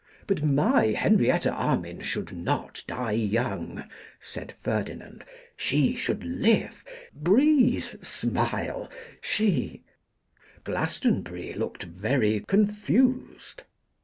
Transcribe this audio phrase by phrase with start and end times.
[0.25, 3.83] 'But my Henrietta Armine should not die young,'
[4.19, 5.23] said Ferdinand.
[5.55, 8.89] 'She should live, breathe, smile:
[9.21, 9.83] she'
[10.63, 13.65] Glastonbury looked very confused.